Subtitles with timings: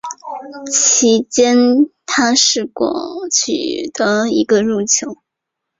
[0.73, 1.55] 其间
[2.07, 2.91] 他试过
[3.29, 5.19] 取得一个入球。